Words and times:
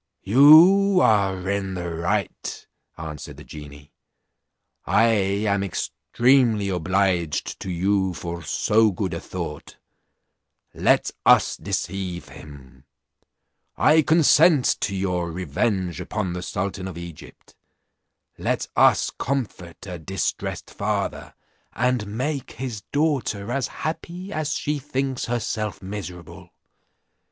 "You 0.23 0.99
are 0.99 1.47
in 1.47 1.75
the 1.75 1.87
right," 1.93 2.65
answered 2.97 3.37
the 3.37 3.43
genie; 3.43 3.93
"I 4.83 5.05
am 5.45 5.61
extremely 5.61 6.69
obliged 6.69 7.59
to 7.59 7.69
you 7.69 8.15
for 8.15 8.41
so 8.41 8.89
good 8.89 9.13
a 9.13 9.19
thought; 9.19 9.77
let 10.73 11.11
us 11.23 11.55
deceive 11.55 12.29
him. 12.29 12.85
I 13.77 14.01
consent 14.01 14.65
to 14.79 14.95
your 14.95 15.31
revenge 15.31 16.01
upon 16.01 16.33
the 16.33 16.41
sultan 16.41 16.87
of 16.87 16.97
Egypt; 16.97 17.55
let 18.39 18.67
us 18.75 19.11
comfort 19.19 19.85
a 19.85 19.99
distressed 19.99 20.71
father, 20.71 21.35
and 21.73 22.07
make 22.07 22.53
his 22.53 22.81
daughter 22.91 23.51
as 23.51 23.67
happy 23.67 24.33
as 24.33 24.53
she 24.55 24.79
thinks 24.79 25.25
herself 25.25 25.79
miserable. 25.79 26.49